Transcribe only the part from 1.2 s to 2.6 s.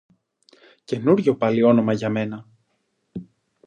πάλι όνομα για μένα!